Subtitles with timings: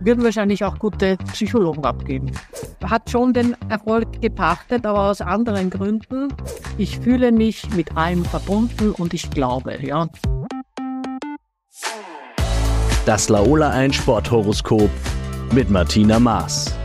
[0.00, 2.32] würden wahrscheinlich auch gute Psychologen abgeben.
[2.84, 6.28] Hat schon den Erfolg gepachtet, aber aus anderen Gründen.
[6.78, 10.08] Ich fühle mich mit allem verbunden und ich glaube, ja.
[13.06, 14.90] Das Laola 1 Sporthoroskop
[15.52, 16.79] mit Martina Maas.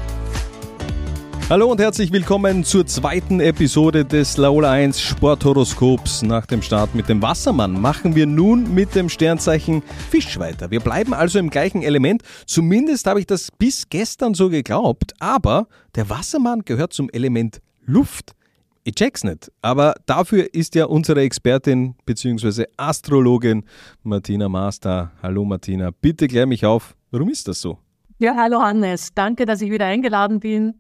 [1.48, 6.23] Hallo und herzlich willkommen zur zweiten Episode des Laola 1 Sporthoroskops.
[6.23, 10.71] Nach dem Start mit dem Wassermann machen wir nun mit dem Sternzeichen Fisch weiter.
[10.71, 12.23] Wir bleiben also im gleichen Element.
[12.47, 15.14] Zumindest habe ich das bis gestern so geglaubt.
[15.20, 18.32] Aber der Wassermann gehört zum Element Luft.
[18.84, 22.65] Ich check's nicht, aber dafür ist ja unsere Expertin bzw.
[22.75, 23.65] Astrologin
[24.01, 25.12] Martina da.
[25.21, 27.78] Hallo Martina, bitte klär mich auf, warum ist das so?
[28.18, 30.79] Ja, hallo Hannes, danke, dass ich wieder eingeladen bin.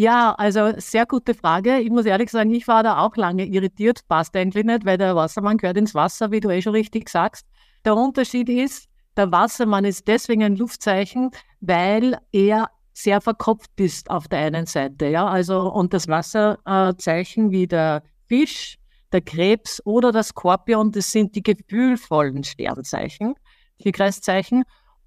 [0.00, 1.80] Ja, also sehr gute Frage.
[1.80, 5.16] Ich muss ehrlich sagen, ich war da auch lange irritiert, passt eigentlich nicht, weil der
[5.16, 7.44] Wassermann gehört ins Wasser, wie du eh schon richtig sagst.
[7.84, 14.28] Der Unterschied ist, der Wassermann ist deswegen ein Luftzeichen, weil er sehr verkopft ist auf
[14.28, 15.06] der einen Seite.
[15.06, 18.78] Ja, also und das Wasserzeichen wie der Fisch,
[19.10, 23.34] der Krebs oder der Skorpion, das sind die gefühlvollen Sternzeichen,
[23.82, 24.62] die Kreiszeichen.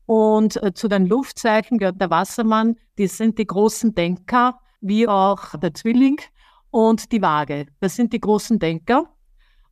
[0.06, 5.56] Und äh, zu den Luftzeichen gehört der Wassermann, die sind die großen Denker, wie auch
[5.58, 6.18] der Zwilling
[6.72, 7.68] und die Waage.
[7.80, 9.08] Das sind die großen Denker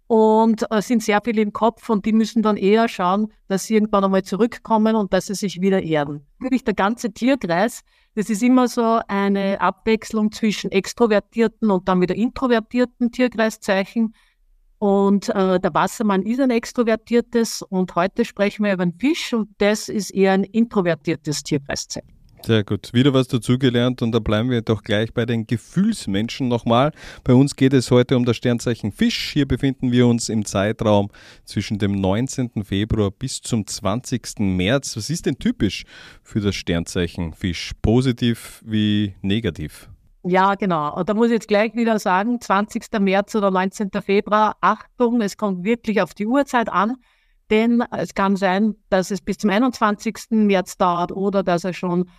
[0.10, 3.76] und äh, sind sehr viel im Kopf und die müssen dann eher schauen, dass sie
[3.76, 6.26] irgendwann einmal zurückkommen und dass sie sich wieder erden.
[6.40, 7.82] Wirklich der ganze Tierkreis,
[8.16, 14.16] das ist immer so eine Abwechslung zwischen extrovertierten und dann wieder introvertierten Tierkreiszeichen.
[14.80, 19.50] Und äh, der Wassermann ist ein extrovertiertes und heute sprechen wir über den Fisch und
[19.60, 22.19] das ist eher ein introvertiertes Tierkreiszeichen.
[22.46, 22.94] Sehr gut.
[22.94, 26.92] Wieder was dazugelernt und da bleiben wir doch gleich bei den Gefühlsmenschen nochmal.
[27.24, 29.32] Bei uns geht es heute um das Sternzeichen Fisch.
[29.34, 31.10] Hier befinden wir uns im Zeitraum
[31.44, 32.64] zwischen dem 19.
[32.64, 34.40] Februar bis zum 20.
[34.40, 34.96] März.
[34.98, 35.84] Was ist denn typisch
[36.24, 37.72] für das Sternzeichen Fisch?
[37.82, 39.90] Positiv wie negativ?
[40.24, 40.96] Ja, genau.
[40.96, 43.00] Und da muss ich jetzt gleich wieder sagen, 20.
[43.00, 43.90] März oder 19.
[44.04, 46.96] Februar, Achtung, es kommt wirklich auf die Uhrzeit an.
[47.50, 50.16] Denn es kann sein, dass es bis zum 21.
[50.32, 52.10] März dauert oder dass er schon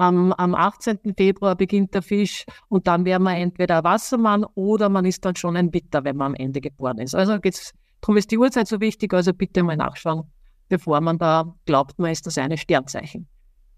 [0.00, 0.98] am, am 18.
[1.16, 5.56] Februar beginnt der Fisch und dann wäre man entweder Wassermann oder man ist dann schon
[5.56, 7.14] ein Bitter, wenn man am Ende geboren ist.
[7.14, 10.24] Also geht's, darum ist die Uhrzeit so wichtig, also bitte mal nachschauen,
[10.68, 13.28] bevor man da glaubt, man ist das eine Sternzeichen.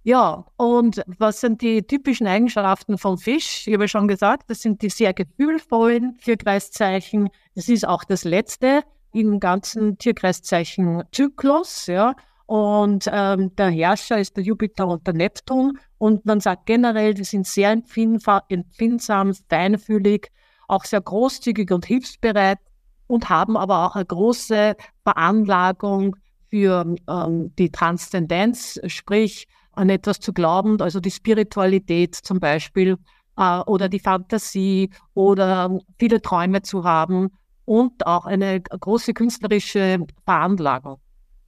[0.04, 3.66] Ja, und was sind die typischen Eigenschaften vom Fisch?
[3.66, 7.28] Ich habe schon gesagt, das sind die sehr gefühlvollen Tierkreiszeichen.
[7.54, 11.86] Das ist auch das letzte im ganzen Tierkreiszeichen-Zyklus.
[11.86, 12.14] Ja.
[12.46, 15.78] Und ähm, der Herrscher ist der Jupiter und der Neptun.
[15.98, 20.30] Und man sagt generell, die sind sehr empfindsam, feinfühlig,
[20.68, 22.58] auch sehr großzügig und hilfsbereit
[23.06, 26.16] und haben aber auch eine große Veranlagung
[26.48, 32.96] für ähm, die Transzendenz, sprich an etwas zu glauben, also die Spiritualität zum Beispiel
[33.36, 37.30] äh, oder die Fantasie oder viele Träume zu haben
[37.64, 40.98] und auch eine große künstlerische Veranlagung.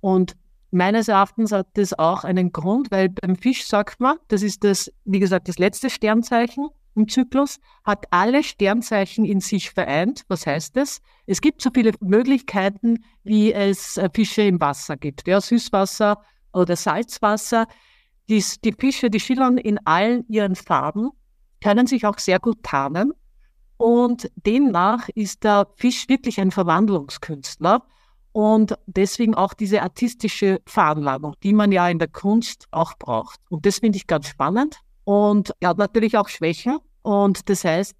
[0.00, 0.36] Und
[0.74, 4.92] Meines Erachtens hat das auch einen Grund, weil beim Fisch sagt man, das ist das,
[5.04, 10.24] wie gesagt, das letzte Sternzeichen im Zyklus, hat alle Sternzeichen in sich vereint.
[10.26, 11.00] Was heißt das?
[11.26, 15.28] Es gibt so viele Möglichkeiten, wie es äh, Fische im Wasser gibt.
[15.28, 16.20] Ja, Süßwasser
[16.52, 17.68] oder Salzwasser.
[18.28, 21.10] Die, die Fische, die schillern in allen ihren Farben,
[21.62, 23.12] können sich auch sehr gut tarnen.
[23.76, 27.86] Und demnach ist der Fisch wirklich ein Verwandlungskünstler.
[28.34, 33.38] Und deswegen auch diese artistische Veranlagung, die man ja in der Kunst auch braucht.
[33.48, 34.80] Und das finde ich ganz spannend.
[35.04, 36.78] Und er hat natürlich auch Schwächen.
[37.02, 37.94] Und das heißt,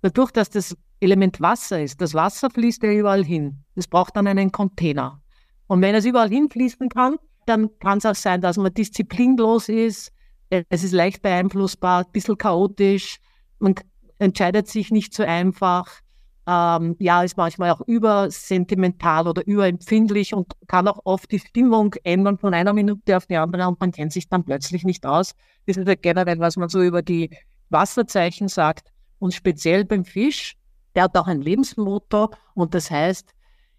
[0.00, 3.62] dadurch, dass das Element Wasser ist, das Wasser fließt ja überall hin.
[3.76, 5.22] Es braucht dann einen Container.
[5.68, 10.10] Und wenn es überall hinfließen kann, dann kann es auch sein, dass man disziplinlos ist.
[10.50, 13.20] Es ist leicht beeinflussbar, ein bisschen chaotisch.
[13.60, 13.76] Man
[14.18, 16.01] entscheidet sich nicht so einfach
[16.46, 22.38] ähm, ja, ist manchmal auch übersentimental oder überempfindlich und kann auch oft die Stimmung ändern
[22.38, 25.34] von einer Minute auf die andere und man kennt sich dann plötzlich nicht aus.
[25.66, 27.30] Das ist ja generell, was man so über die
[27.70, 28.90] Wasserzeichen sagt.
[29.18, 30.56] Und speziell beim Fisch,
[30.96, 33.32] der hat auch ein Lebensmotto und das heißt,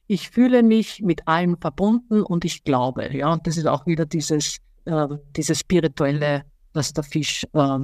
[0.07, 3.15] ich fühle mich mit allem verbunden und ich glaube.
[3.15, 7.79] Ja, und das ist auch wieder dieses, äh, dieses spirituelle, dass der Fisch äh,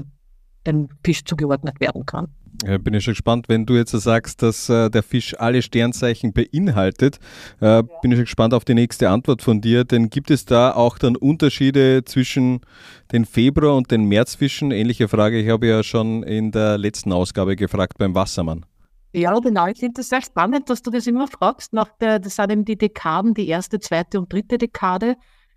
[0.66, 2.34] dem Fisch zugeordnet werden kann.
[2.66, 6.34] Ja, bin ich schon gespannt, wenn du jetzt sagst, dass äh, der Fisch alle Sternzeichen
[6.34, 7.20] beinhaltet.
[7.62, 7.82] Äh, ja.
[7.82, 10.98] Bin ich schon gespannt auf die nächste Antwort von dir, denn gibt es da auch
[10.98, 12.60] dann Unterschiede zwischen
[13.14, 14.72] den Februar- und den Märzfischen?
[14.72, 18.66] Ähnliche Frage, ich habe ja schon in der letzten Ausgabe gefragt beim Wassermann.
[19.14, 19.68] Ja, genau.
[19.68, 21.72] Ich finde es sehr spannend, dass du das immer fragst.
[21.74, 25.16] Nach der, das sind eben die Dekaden, die erste, zweite und dritte Dekade.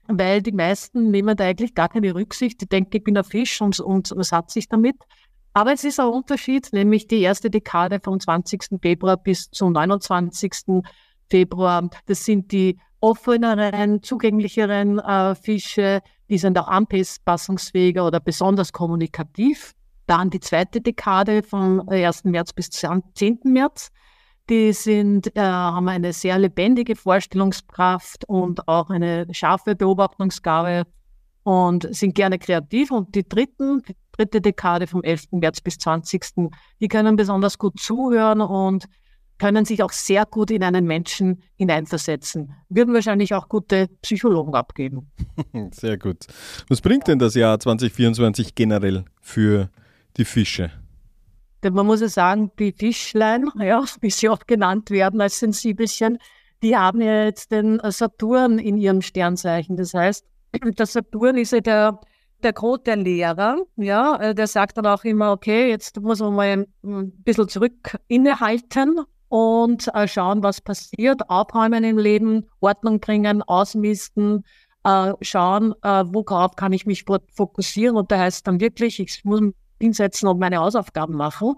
[0.08, 2.60] weil die meisten nehmen da eigentlich gar keine Rücksicht.
[2.60, 4.96] Die denken, ich bin ein Fisch und, und satt sich damit.
[5.54, 8.81] Aber es ist ein Unterschied, nämlich die erste Dekade vom 20.
[8.81, 10.82] Februar bis zum 29.
[11.28, 11.90] Februar.
[12.06, 16.00] Das sind die offeneren, zugänglicheren äh, Fische,
[16.31, 19.75] die sind auch anpassungsfähiger oder besonders kommunikativ.
[20.06, 22.25] Dann die zweite Dekade vom 1.
[22.25, 23.40] März bis zum 10.
[23.44, 23.90] März.
[24.48, 30.84] Die sind, äh, haben eine sehr lebendige Vorstellungskraft und auch eine scharfe Beobachtungsgabe
[31.43, 32.90] und sind gerne kreativ.
[32.90, 35.32] Und die dritten, die dritte Dekade vom 11.
[35.32, 36.50] März bis 20.
[36.81, 38.87] Die können besonders gut zuhören und
[39.38, 42.55] können sich auch sehr gut in einen Menschen hineinversetzen.
[42.69, 45.11] Würden wahrscheinlich auch gute Psychologen abgeben.
[45.73, 46.26] Sehr gut.
[46.69, 49.69] Was bringt denn das Jahr 2024 generell für
[50.17, 50.70] die Fische?
[51.62, 56.19] Denn man muss ja sagen, die Fischlein, ja, wie sie oft genannt werden als Sensibelchen,
[56.62, 59.76] die haben ja jetzt den Saturn in ihrem Sternzeichen.
[59.76, 60.25] Das heißt,
[60.79, 62.00] der Saturn ist ja der,
[62.44, 66.67] der große Lehrer, ja, äh, der sagt dann auch immer, okay, jetzt muss man mal
[66.83, 74.44] ein bisschen zurück innehalten und äh, schauen, was passiert, aufräumen im Leben, Ordnung bringen, ausmisten,
[74.85, 77.97] äh, schauen, äh, worauf kann ich mich fokussieren.
[77.97, 81.55] Und da heißt dann wirklich, ich muss mich hinsetzen und meine Hausaufgaben machen.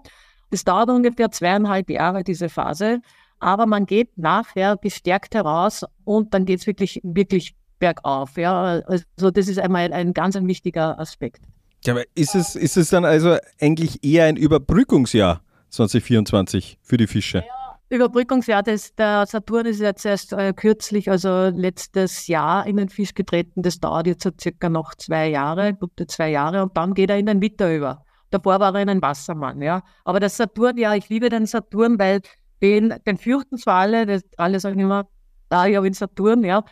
[0.51, 3.01] Das dauert ungefähr zweieinhalb Jahre, diese Phase.
[3.39, 8.37] Aber man geht nachher gestärkt heraus und dann geht es wirklich, wirklich bergauf.
[8.37, 8.81] Ja?
[8.85, 11.41] Also das ist einmal ein ganz ein wichtiger Aspekt.
[11.85, 17.07] Ja, aber ist es, ist es dann also eigentlich eher ein Überbrückungsjahr 2024 für die
[17.07, 17.39] Fische?
[17.39, 17.65] Ja.
[17.89, 23.13] Überbrückungsjahr des, der Saturn ist jetzt erst äh, kürzlich, also letztes Jahr in den Fisch
[23.13, 23.61] getreten.
[23.61, 27.17] Das dauert jetzt so circa noch zwei Jahre, gute zwei Jahre, und dann geht er
[27.17, 28.03] in den Witter über.
[28.31, 29.83] Davor war er in ein Wassermann, ja.
[30.03, 32.21] Aber der Saturn, ja, ich liebe den Saturn, weil
[32.61, 35.07] den, den fürchten zwar alle, das, alle sagen immer,
[35.49, 36.63] ah, ich habe den Saturn, ja.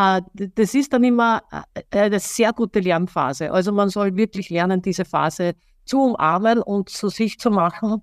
[0.00, 0.22] Äh,
[0.54, 1.42] das ist dann immer
[1.74, 3.52] äh, eine sehr gute Lernphase.
[3.52, 5.54] Also man soll wirklich lernen, diese Phase
[5.84, 8.02] zu umarmen und zu sich zu machen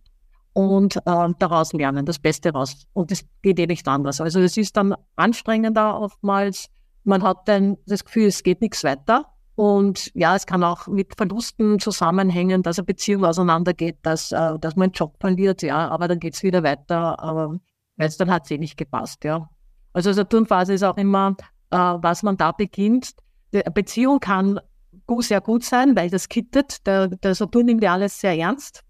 [0.53, 1.01] und äh,
[1.39, 2.85] daraus lernen, das Beste raus.
[2.93, 4.21] Und das geht eh nicht anders.
[4.21, 6.69] Also es ist dann anstrengender oftmals.
[7.03, 9.25] Man hat dann das Gefühl, es geht nichts weiter.
[9.55, 14.75] Und ja, es kann auch mit Verlusten zusammenhängen, dass eine Beziehung auseinandergeht, dass, äh, dass
[14.75, 17.57] man einen Job verliert, ja, aber dann geht es wieder weiter, aber
[17.97, 19.49] jetzt dann hat es eh nicht gepasst, ja.
[19.93, 21.35] Also Saturnphase ist auch immer,
[21.71, 23.11] äh, was man da beginnt.
[23.53, 24.59] Die Beziehung kann
[25.19, 26.85] sehr gut sein, weil das kittet.
[26.85, 28.83] Der, der Saturn nimmt ja alles sehr ernst.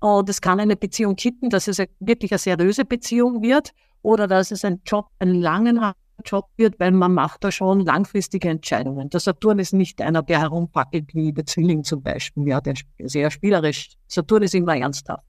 [0.00, 3.72] Und es kann eine Beziehung kitten, dass es wirklich eine seriöse Beziehung wird
[4.02, 5.94] oder dass es ein Job, ein langer
[6.24, 9.10] Job wird, weil man macht da schon langfristige Entscheidungen.
[9.10, 12.48] Der Saturn ist nicht einer, der herumfackelt wie der Zwilling zum Beispiel.
[12.48, 13.92] Ja, der ist sehr spielerisch.
[14.08, 15.24] Saturn ist immer ernsthaft.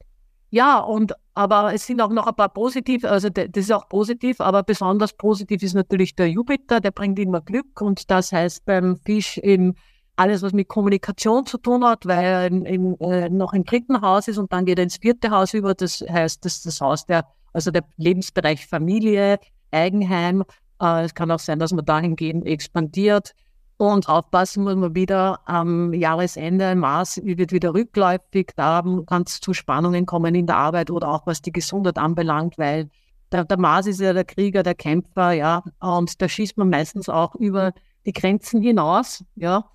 [0.53, 4.39] Ja, und aber es sind auch noch ein paar positiv, also das ist auch positiv,
[4.39, 8.97] aber besonders positiv ist natürlich der Jupiter, der bringt immer Glück und das heißt beim
[8.97, 9.73] Fisch eben
[10.15, 13.99] alles, was mit Kommunikation zu tun hat, weil er in, in, äh, noch im dritten
[14.01, 15.73] Haus ist und dann geht er ins vierte Haus über.
[15.73, 19.39] Das heißt, das ist das Haus der, also der Lebensbereich Familie,
[19.71, 20.43] Eigenheim.
[20.79, 23.33] Äh, es kann auch sein, dass man dahingehend expandiert.
[23.77, 29.53] Und aufpassen muss man wieder am Jahresende, Mars wird wieder rückläufig, da kann es zu
[29.53, 32.89] Spannungen kommen in der Arbeit oder auch was die Gesundheit anbelangt, weil
[33.31, 37.09] der, der Mars ist ja der Krieger, der Kämpfer, ja, und da schießt man meistens
[37.09, 37.73] auch über
[38.05, 39.65] die Grenzen hinaus, ja.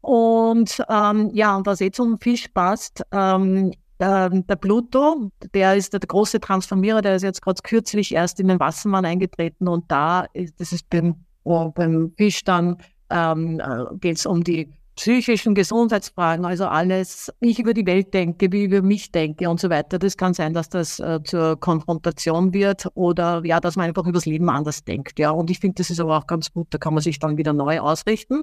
[0.00, 5.92] Und ähm, ja, und was eh zum Fisch passt, ähm, der, der Pluto, der ist
[5.92, 9.90] der, der, große Transformierer, der ist jetzt gerade kürzlich erst in den Wassermann eingetreten und
[9.90, 12.78] da ist, das ist beim, oh, beim Fisch dann
[13.10, 18.12] ähm, äh, geht es um die psychischen Gesundheitsfragen, also alles, wie ich über die Welt
[18.12, 19.98] denke, wie ich über mich denke und so weiter.
[19.98, 24.12] Das kann sein, dass das äh, zur Konfrontation wird oder ja, dass man einfach über
[24.12, 25.18] das Leben anders denkt.
[25.18, 27.38] Ja, und ich finde, das ist aber auch ganz gut, da kann man sich dann
[27.38, 28.42] wieder neu ausrichten.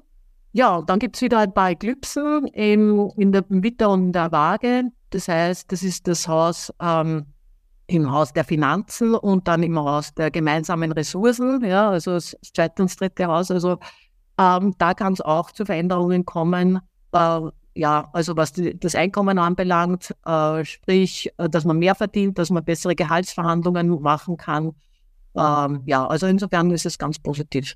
[0.52, 4.84] Ja, dann gibt es wieder ein paar Eklipsen im, in der Witter und der Waage.
[5.10, 7.26] Das heißt, das ist das Haus ähm,
[7.86, 12.82] im Haus der Finanzen und dann im Haus der gemeinsamen Ressourcen, ja, also das zweite
[12.82, 13.50] und dritte Haus.
[13.50, 13.78] Also
[14.38, 16.80] ähm, da kann es auch zu Veränderungen kommen.
[17.12, 17.40] Äh,
[17.74, 22.50] ja, also was die, das Einkommen anbelangt, äh, sprich, äh, dass man mehr verdient, dass
[22.50, 24.72] man bessere Gehaltsverhandlungen machen kann.
[25.36, 27.74] Ähm, ja, also insofern ist es ganz positiv.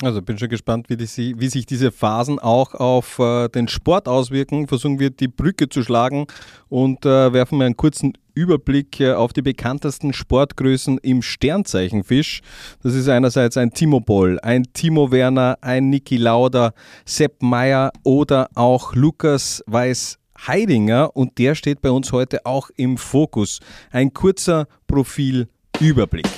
[0.00, 4.06] Also bin schon gespannt, wie, die, wie sich diese Phasen auch auf äh, den Sport
[4.06, 4.68] auswirken.
[4.68, 6.28] Versuchen wir die Brücke zu schlagen
[6.68, 12.42] und äh, werfen wir einen kurzen Überblick äh, auf die bekanntesten Sportgrößen im Sternzeichenfisch.
[12.80, 16.74] Das ist einerseits ein Timo Boll, ein Timo Werner, ein Niki Lauder,
[17.04, 22.98] Sepp Meyer oder auch Lukas Weiß Heidinger und der steht bei uns heute auch im
[22.98, 23.58] Fokus.
[23.90, 26.28] Ein kurzer Profilüberblick.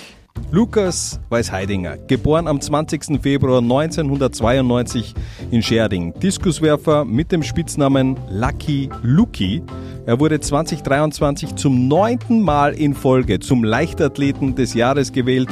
[0.50, 3.22] Lukas Weißheidinger, geboren am 20.
[3.22, 5.14] Februar 1992
[5.50, 9.62] in Scherding, Diskuswerfer mit dem Spitznamen Lucky Luki.
[10.06, 15.48] Er wurde 2023 zum neunten Mal in Folge zum Leichtathleten des Jahres gewählt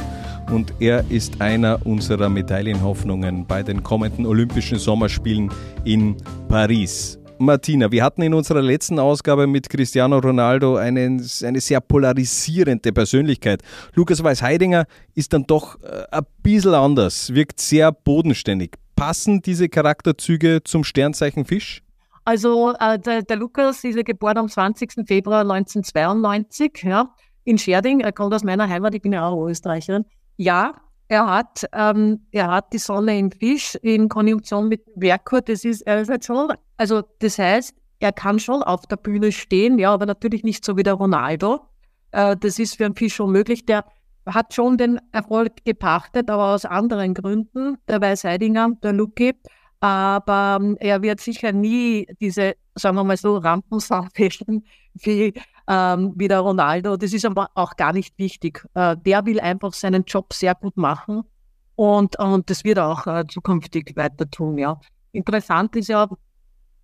[0.51, 5.51] und er ist einer unserer Medaillenhoffnungen bei den kommenden Olympischen Sommerspielen
[5.85, 6.17] in
[6.49, 7.19] Paris.
[7.41, 13.63] Martina, wir hatten in unserer letzten Ausgabe mit Cristiano Ronaldo eine, eine sehr polarisierende Persönlichkeit.
[13.95, 18.77] Lukas Weiß-Heidinger ist dann doch äh, ein bisschen anders, wirkt sehr bodenständig.
[18.97, 21.83] Passen diese Charakterzüge zum Sternzeichen Fisch?
[22.25, 25.07] Also äh, der, der, Lukas ist ja geboren am 20.
[25.07, 27.15] Februar 1992 ja,
[27.45, 28.01] in Scherding.
[28.01, 30.05] Er kommt aus meiner Heimat, ich bin ja auch Österreicherin.
[30.37, 30.75] Ja,
[31.09, 35.41] er hat, ähm, er hat die Sonne im Fisch in Konjunktion mit Merkur.
[35.41, 39.33] Das ist, er ist halt schon, also das heißt, er kann schon auf der Bühne
[39.33, 41.61] stehen, ja, aber natürlich nicht so wie der Ronaldo.
[42.13, 43.67] Äh, das ist für einen Fisch schon möglich.
[43.67, 43.85] Der
[44.25, 47.77] hat schon den Erfolg gepachtet, aber aus anderen Gründen.
[47.89, 49.35] Der Weißheidinger, der Luki.
[49.81, 54.07] Aber ähm, er wird sicher nie diese, sagen wir mal so, Rampensau
[54.95, 55.35] wie
[55.69, 56.97] ähm, wie der Ronaldo.
[56.97, 58.65] Das ist aber auch gar nicht wichtig.
[58.75, 61.23] Äh, der will einfach seinen Job sehr gut machen
[61.77, 64.59] und, und das wird er auch äh, zukünftig weiter tun.
[64.59, 64.81] Ja.
[65.13, 66.09] Interessant ist ja,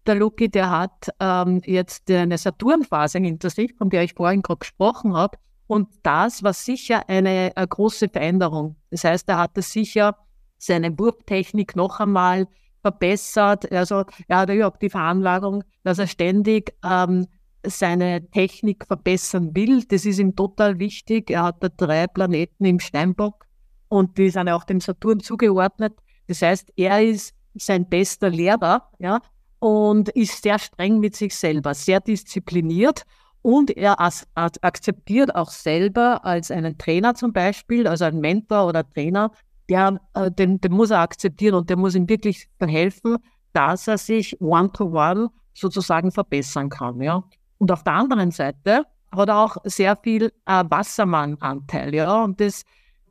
[0.06, 4.58] der Luki, der hat ähm, jetzt eine Saturnphase hinter sich, von der ich vorhin gerade
[4.58, 5.38] gesprochen habe.
[5.66, 8.76] Und das war sicher eine, eine große Veränderung.
[8.90, 10.16] Das heißt, er hatte sicher
[10.58, 12.46] seine Wurftechnik noch einmal
[12.82, 13.70] verbessert.
[13.72, 17.26] Also er hat überhaupt die Veranlagung, dass er ständig ähm,
[17.66, 19.84] seine Technik verbessern will.
[19.84, 21.30] Das ist ihm total wichtig.
[21.30, 23.46] Er hat da drei Planeten im Steinbock
[23.88, 25.94] und die sind auch dem Saturn zugeordnet.
[26.26, 29.20] Das heißt, er ist sein bester Lehrer, ja,
[29.64, 33.04] und ist sehr streng mit sich selber, sehr diszipliniert
[33.40, 39.30] und er akzeptiert auch selber als einen Trainer zum Beispiel, also ein Mentor oder Trainer,
[39.70, 43.16] der, äh, den, den muss er akzeptieren und der muss ihm wirklich helfen,
[43.54, 47.00] dass er sich one-to-one -one sozusagen verbessern kann.
[47.00, 47.24] Ja.
[47.56, 51.94] Und auf der anderen Seite hat er auch sehr viel äh, Wassermann-Anteil.
[51.94, 52.22] Ja?
[52.22, 52.64] Und das,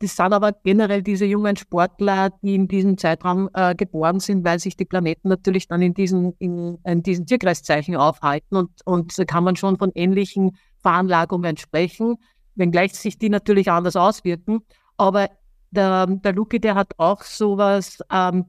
[0.03, 4.60] das sind aber generell diese jungen Sportler, die in diesem Zeitraum äh, geboren sind, weil
[4.60, 8.57] sich die Planeten natürlich dann in diesen, in, in diesen Tierkreiszeichen aufhalten.
[8.57, 12.17] Und, und da kann man schon von ähnlichen Veranlagungen sprechen,
[12.55, 14.60] wenngleich sich die natürlich anders auswirken.
[14.98, 15.29] Aber
[15.72, 18.43] der, der Luki, der hat auch sowas ähm,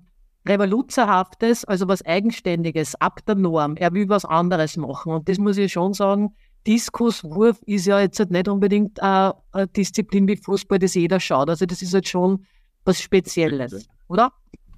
[0.49, 3.76] Revoluzerhaftes, also was Eigenständiges, ab der Norm.
[3.76, 5.12] Er will was anderes machen.
[5.12, 6.34] Und das muss ich schon sagen,
[6.66, 9.35] Diskuswurf ist ja jetzt halt nicht unbedingt eine
[9.76, 11.50] Disziplin wie Fußball, das jeder schaut.
[11.50, 12.47] Also das ist halt schon
[12.85, 14.33] was Spezielles, oder?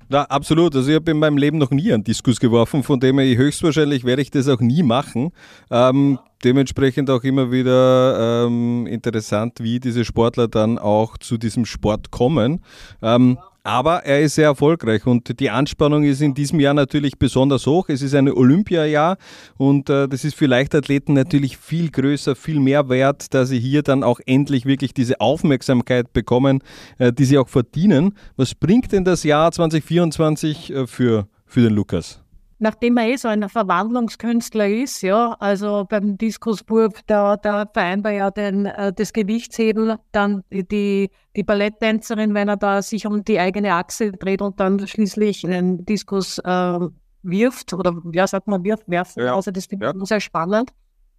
[0.08, 0.76] Ja, absolut.
[0.76, 4.04] Also ich habe in meinem Leben noch nie einen Diskus geworfen, von dem her höchstwahrscheinlich
[4.04, 5.32] werde ich das auch nie machen.
[5.70, 12.12] Ähm, dementsprechend auch immer wieder ähm, interessant, wie diese Sportler dann auch zu diesem Sport
[12.12, 12.62] kommen.
[13.02, 17.66] Ähm, aber er ist sehr erfolgreich und die Anspannung ist in diesem Jahr natürlich besonders
[17.66, 17.88] hoch.
[17.88, 19.18] Es ist ein Olympiajahr
[19.56, 23.82] und äh, das ist für Leichtathleten natürlich viel größer, viel mehr wert, dass sie hier
[23.82, 26.62] dann auch endlich wirklich diese Aufmerksamkeit bekommen,
[26.98, 28.14] äh, die sie auch verdienen.
[28.36, 32.25] Was bringt denn das Jahr 2024 äh, für, für den Lukas?
[32.58, 38.30] Nachdem er eh so ein Verwandlungskünstler ist, ja, also beim Diskuswurf, da, da vereinbar ja
[38.30, 43.74] den, äh, das Gewichtsheben, dann die, die Balletttänzerin, wenn er da sich um die eigene
[43.74, 46.78] Achse dreht und dann schließlich einen Diskus äh,
[47.22, 49.34] wirft, oder ja, sagt man, wirft, werfen, ja.
[49.34, 50.06] also das finde ich ja.
[50.06, 50.70] sehr spannend.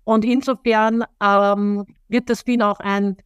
[0.06, 3.18] Und insofern ähm, wird das ihn auch ein,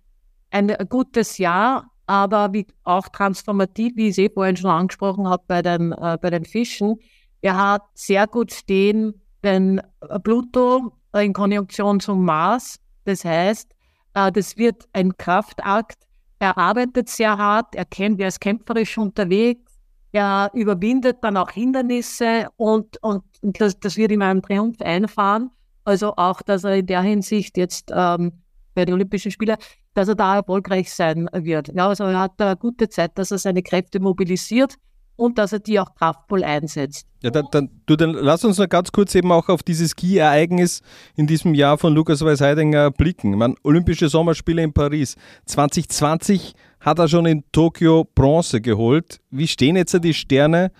[0.49, 5.43] ein gutes Jahr, aber wie, auch transformativ, wie ich es eh vorhin schon angesprochen habe
[5.47, 6.97] bei den, äh, bei den Fischen
[7.41, 9.81] er hat sehr gut stehen den
[10.23, 12.79] Pluto in Konjunktion zum Mars.
[13.05, 13.71] Das heißt,
[14.13, 15.97] äh, das wird ein Kraftakt.
[16.39, 19.71] Er arbeitet sehr hart, er, kennt, er ist kämpferisch unterwegs,
[20.11, 25.51] er überwindet dann auch Hindernisse und, und das, das wird ihm einen Triumph einfahren.
[25.83, 28.43] Also auch, dass er in der Hinsicht jetzt ähm,
[28.73, 29.57] bei den Olympischen Spielen,
[29.93, 31.69] dass er da erfolgreich sein wird.
[31.69, 34.77] Ja, also er hat eine gute Zeit, dass er seine Kräfte mobilisiert
[35.15, 37.05] und dass er die auch kraftvoll einsetzt.
[37.23, 40.81] Ja, dann, dann, du, dann lass uns noch ganz kurz eben auch auf dieses Ski-Ereignis
[41.15, 43.37] in diesem Jahr von Lukas Weißheidinger blicken.
[43.37, 45.15] Man, Olympische Sommerspiele in Paris.
[45.45, 49.19] 2020 hat er schon in Tokio Bronze geholt.
[49.29, 50.71] Wie stehen jetzt die Sterne,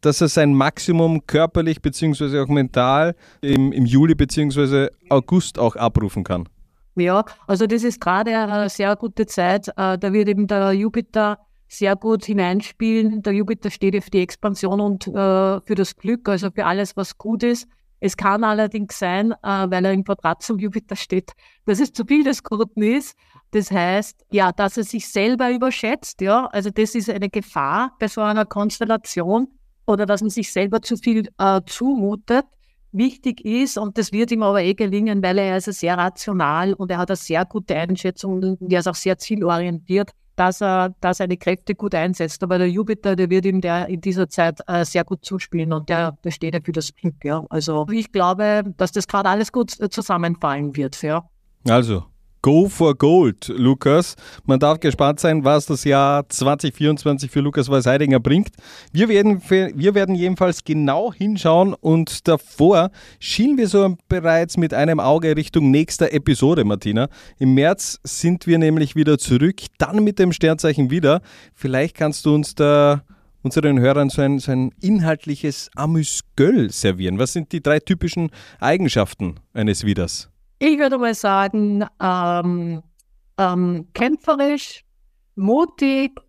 [0.00, 2.40] dass er sein Maximum körperlich bzw.
[2.40, 4.88] auch mental im, im Juli bzw.
[5.08, 6.48] August auch abrufen kann?
[6.96, 9.68] Ja, also das ist gerade eine sehr gute Zeit.
[9.68, 11.38] Äh, da wird eben der Jupiter
[11.78, 13.22] sehr gut hineinspielen.
[13.22, 17.18] Der Jupiter steht für die Expansion und äh, für das Glück, also für alles, was
[17.18, 17.68] gut ist.
[18.00, 21.32] Es kann allerdings sein, äh, weil er im Quadrat zum Jupiter steht,
[21.64, 23.16] dass es zu viel des Guten ist.
[23.52, 26.46] Das heißt, ja, dass er sich selber überschätzt, ja.
[26.46, 29.48] Also das ist eine Gefahr bei so einer Konstellation
[29.86, 32.44] oder dass man sich selber zu viel äh, zumutet
[32.94, 36.90] wichtig ist, und das wird ihm aber eh gelingen, weil er ist sehr rational und
[36.90, 41.14] er hat eine sehr gute Einschätzung und er ist auch sehr zielorientiert, dass er da
[41.14, 42.42] seine Kräfte gut einsetzt.
[42.42, 45.88] Aber der Jupiter, der wird ihm der in dieser Zeit äh, sehr gut zuspielen und
[45.88, 47.24] der, der steht ja für das Glück.
[47.24, 47.44] Ja.
[47.50, 51.00] Also ich glaube, dass das gerade alles gut zusammenfallen wird.
[51.02, 51.28] Ja.
[51.68, 52.04] Also,
[52.44, 54.16] Go for Gold, Lukas.
[54.44, 58.50] Man darf gespannt sein, was das Jahr 2024 für Lukas Weißheidinger bringt.
[58.92, 65.00] Wir werden, wir werden jedenfalls genau hinschauen und davor schielen wir so bereits mit einem
[65.00, 67.08] Auge Richtung nächster Episode, Martina.
[67.38, 71.22] Im März sind wir nämlich wieder zurück, dann mit dem Sternzeichen wieder.
[71.54, 73.04] Vielleicht kannst du uns da
[73.40, 77.18] unseren Hörern so ein, so ein inhaltliches Amüsgöl servieren.
[77.18, 78.28] Was sind die drei typischen
[78.60, 80.28] Eigenschaften eines Widers?
[80.58, 82.82] Ich würde mal sagen, ähm,
[83.38, 84.84] ähm, kämpferisch,
[85.34, 86.20] mutig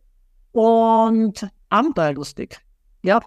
[0.51, 2.57] und abenteuerlustig.
[3.03, 3.19] Ja,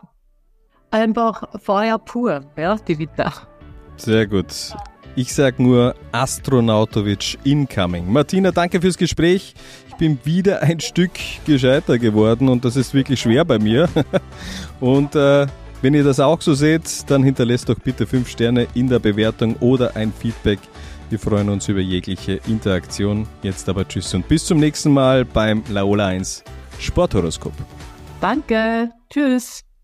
[0.90, 3.32] einfach Feuer pur, ja, die Vita.
[3.96, 4.74] Sehr gut.
[5.14, 8.10] Ich sage nur Astronautovic incoming.
[8.12, 9.54] Martina, danke fürs Gespräch.
[9.88, 11.10] Ich bin wieder ein Stück
[11.44, 13.88] gescheiter geworden und das ist wirklich schwer bei mir.
[14.80, 15.48] Und äh,
[15.82, 19.56] wenn ihr das auch so seht, dann hinterlässt doch bitte 5 Sterne in der Bewertung
[19.56, 20.60] oder ein Feedback
[21.10, 23.26] wir freuen uns über jegliche Interaktion.
[23.42, 26.44] Jetzt aber Tschüss und bis zum nächsten Mal beim Laola 1
[26.78, 27.52] Sporthoroskop.
[28.20, 28.90] Danke.
[29.10, 29.67] Tschüss.